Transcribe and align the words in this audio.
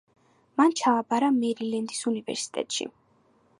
მან 0.61 0.73
ჩააბარა 0.79 1.29
მერილენდის 1.35 2.01
უნივერსიტეტში. 2.13 2.91